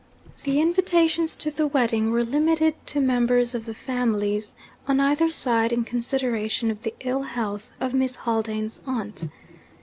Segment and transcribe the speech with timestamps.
[0.45, 4.55] 'The invitations to the wedding were limited to members of the families
[4.87, 9.25] on either side, in consideration of the ill health of Miss Haldane's aunt.